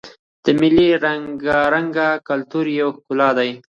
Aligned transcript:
مېلې 0.59 0.87
د 0.97 1.01
رنګارنګ 1.13 1.97
کلتور 2.27 2.65
یوه 2.79 2.93
ښکلا 2.95 3.29
ده. 3.37 3.47